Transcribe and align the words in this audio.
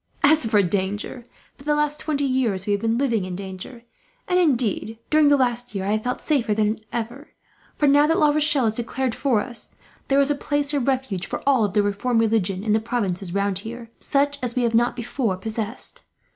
"As 0.23 0.47
for 0.47 0.63
danger, 0.63 1.23
for 1.55 1.63
the 1.63 1.75
last 1.75 1.99
twenty 1.99 2.23
years 2.25 2.65
we 2.65 2.71
have 2.73 2.81
been 2.81 2.97
living 2.97 3.23
in 3.23 3.35
danger; 3.35 3.83
and 4.27 4.39
indeed, 4.39 4.97
during 5.11 5.27
the 5.27 5.37
last 5.37 5.75
year 5.75 5.85
I 5.85 5.91
have 5.91 6.01
felt 6.01 6.21
safer 6.21 6.55
than 6.55 6.79
ever 6.91 7.27
for, 7.75 7.85
now 7.87 8.07
that 8.07 8.17
La 8.17 8.29
Rochelle 8.29 8.65
has 8.65 8.73
declared 8.73 9.13
for 9.13 9.41
us, 9.41 9.75
there 10.07 10.19
is 10.19 10.31
a 10.31 10.33
place 10.33 10.73
of 10.73 10.87
refuge, 10.87 11.27
for 11.27 11.43
all 11.47 11.63
of 11.65 11.73
the 11.73 11.83
reformed 11.83 12.19
religion 12.21 12.63
in 12.63 12.73
the 12.73 12.79
provinces 12.79 13.31
round, 13.35 13.61
such 13.99 14.39
as 14.41 14.55
we 14.55 14.63
have 14.63 14.73
not 14.73 14.95
before 14.95 15.37
possessed. 15.37 16.01